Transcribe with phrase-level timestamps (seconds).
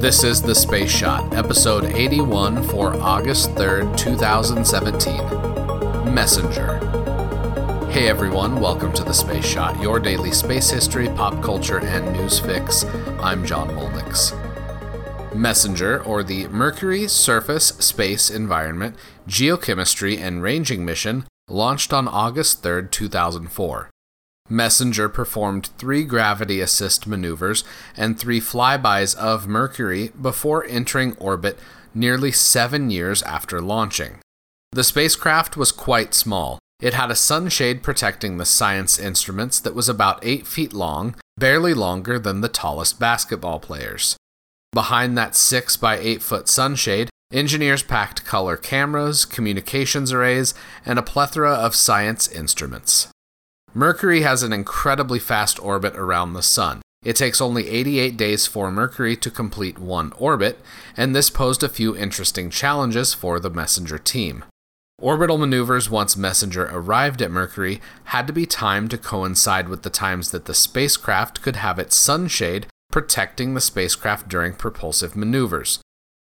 [0.00, 6.14] This is The Space Shot, episode 81 for August 3rd, 2017.
[6.14, 6.78] Messenger.
[7.90, 12.38] Hey everyone, welcome to The Space Shot, your daily space history, pop culture, and news
[12.38, 12.84] fix.
[13.20, 14.34] I'm John Molnix.
[15.34, 18.96] Messenger, or the Mercury Surface Space Environment
[19.28, 23.90] Geochemistry and Ranging Mission, launched on August 3, 2004.
[24.50, 27.62] Messenger performed three gravity assist maneuvers
[27.96, 31.58] and three flybys of Mercury before entering orbit
[31.94, 34.18] nearly seven years after launching.
[34.72, 36.58] The spacecraft was quite small.
[36.80, 41.74] It had a sunshade protecting the science instruments that was about 8 feet long, barely
[41.74, 44.16] longer than the tallest basketball players.
[44.72, 50.54] Behind that 6 by 8 foot sunshade, engineers packed color cameras, communications arrays,
[50.86, 53.08] and a plethora of science instruments.
[53.72, 56.82] Mercury has an incredibly fast orbit around the Sun.
[57.04, 60.58] It takes only 88 days for Mercury to complete one orbit,
[60.96, 64.44] and this posed a few interesting challenges for the Messenger team.
[65.00, 69.88] Orbital maneuvers once Messenger arrived at Mercury had to be timed to coincide with the
[69.88, 75.80] times that the spacecraft could have its sunshade protecting the spacecraft during propulsive maneuvers.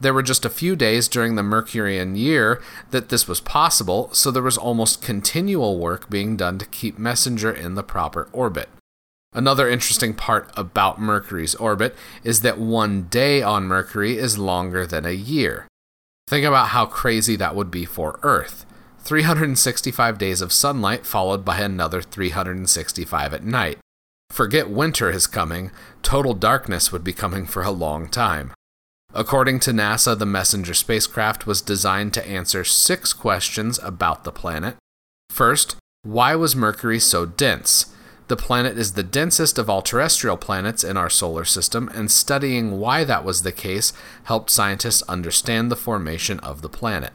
[0.00, 4.30] There were just a few days during the Mercurian year that this was possible, so
[4.30, 8.68] there was almost continual work being done to keep Messenger in the proper orbit.
[9.32, 15.04] Another interesting part about Mercury's orbit is that one day on Mercury is longer than
[15.04, 15.66] a year.
[16.28, 18.66] Think about how crazy that would be for Earth
[19.00, 23.78] 365 days of sunlight followed by another 365 at night.
[24.30, 25.70] Forget winter is coming,
[26.02, 28.52] total darkness would be coming for a long time.
[29.14, 34.76] According to NASA, the Messenger spacecraft was designed to answer six questions about the planet.
[35.30, 37.94] First, why was Mercury so dense?
[38.28, 42.78] The planet is the densest of all terrestrial planets in our solar system, and studying
[42.78, 47.14] why that was the case helped scientists understand the formation of the planet.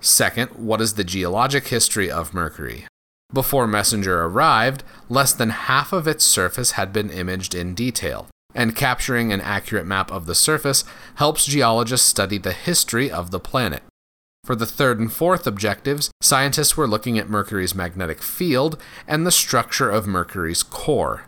[0.00, 2.86] Second, what is the geologic history of Mercury?
[3.32, 8.74] Before Messenger arrived, less than half of its surface had been imaged in detail and
[8.74, 10.84] capturing an accurate map of the surface
[11.16, 13.82] helps geologists study the history of the planet.
[14.44, 19.30] For the third and fourth objectives, scientists were looking at Mercury's magnetic field and the
[19.30, 21.26] structure of Mercury's core.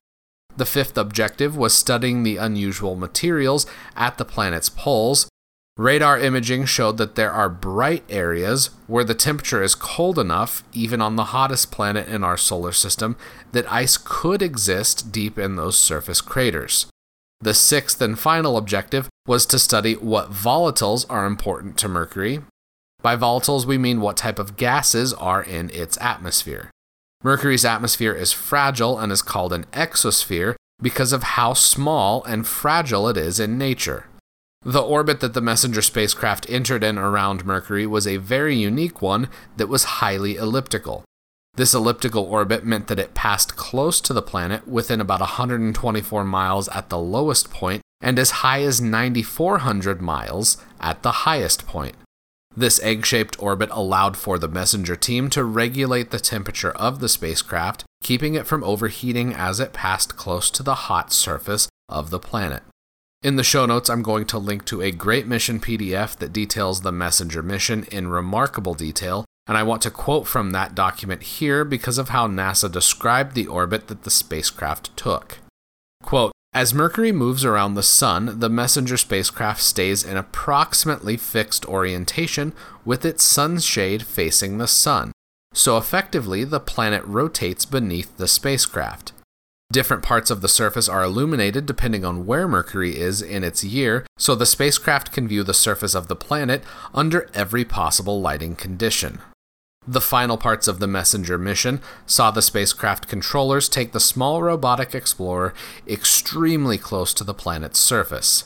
[0.56, 3.66] The fifth objective was studying the unusual materials
[3.96, 5.28] at the planet's poles.
[5.76, 11.00] Radar imaging showed that there are bright areas where the temperature is cold enough, even
[11.00, 13.16] on the hottest planet in our solar system,
[13.52, 16.86] that ice could exist deep in those surface craters.
[17.42, 22.40] The sixth and final objective was to study what volatiles are important to Mercury.
[23.00, 26.70] By volatiles, we mean what type of gases are in its atmosphere.
[27.22, 33.08] Mercury's atmosphere is fragile and is called an exosphere because of how small and fragile
[33.08, 34.06] it is in nature.
[34.62, 39.30] The orbit that the Messenger spacecraft entered in around Mercury was a very unique one
[39.56, 41.04] that was highly elliptical.
[41.54, 46.68] This elliptical orbit meant that it passed close to the planet within about 124 miles
[46.68, 51.96] at the lowest point and as high as 9,400 miles at the highest point.
[52.56, 57.08] This egg shaped orbit allowed for the messenger team to regulate the temperature of the
[57.08, 62.18] spacecraft, keeping it from overheating as it passed close to the hot surface of the
[62.18, 62.62] planet.
[63.22, 66.80] In the show notes, I'm going to link to a great mission PDF that details
[66.80, 71.64] the messenger mission in remarkable detail and I want to quote from that document here
[71.64, 75.38] because of how NASA described the orbit that the spacecraft took.
[76.02, 82.52] Quote, as Mercury moves around the Sun, the Messenger spacecraft stays in approximately fixed orientation
[82.84, 85.12] with its sunshade facing the Sun,
[85.54, 89.12] so effectively the planet rotates beneath the spacecraft.
[89.72, 94.04] Different parts of the surface are illuminated depending on where Mercury is in its year,
[94.18, 99.20] so the spacecraft can view the surface of the planet under every possible lighting condition.
[99.86, 104.94] The final parts of the Messenger mission saw the spacecraft controllers take the small robotic
[104.94, 105.54] explorer
[105.88, 108.44] extremely close to the planet's surface.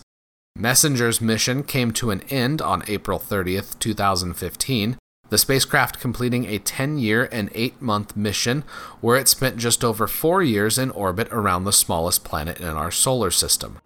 [0.57, 4.97] Messenger's mission came to an end on April 30th, 2015,
[5.29, 8.63] the spacecraft completing a 10 year and 8 month mission
[9.01, 12.93] where it spent just over 4 years in orbit around the smallest planet in our
[12.93, 13.79] solar system.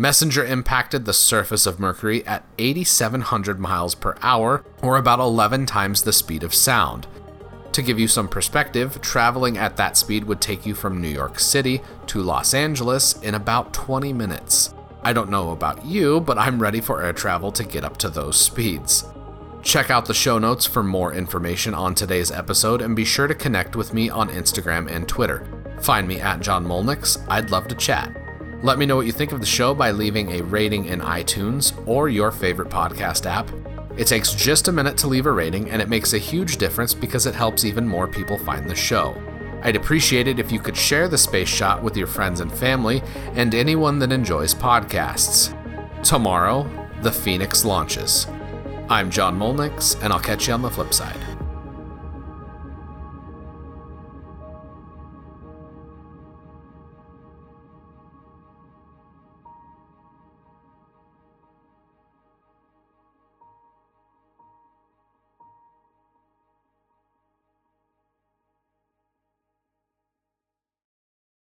[0.00, 6.00] Messenger impacted the surface of Mercury at 8,700 miles per hour, or about 11 times
[6.00, 7.06] the speed of sound.
[7.72, 11.38] To give you some perspective, traveling at that speed would take you from New York
[11.38, 14.72] City to Los Angeles in about 20 minutes.
[15.02, 18.08] I don't know about you, but I'm ready for air travel to get up to
[18.08, 19.04] those speeds.
[19.62, 23.34] Check out the show notes for more information on today's episode and be sure to
[23.34, 25.46] connect with me on Instagram and Twitter.
[25.82, 27.22] Find me at John Molnix.
[27.28, 28.16] I'd love to chat.
[28.62, 31.72] Let me know what you think of the show by leaving a rating in iTunes
[31.88, 33.50] or your favorite podcast app.
[33.96, 36.92] It takes just a minute to leave a rating, and it makes a huge difference
[36.92, 39.16] because it helps even more people find the show.
[39.62, 43.02] I'd appreciate it if you could share the Space Shot with your friends and family
[43.34, 45.56] and anyone that enjoys podcasts.
[46.02, 46.68] Tomorrow,
[47.00, 48.26] the Phoenix launches.
[48.90, 51.29] I'm John Molnix, and I'll catch you on the flip side.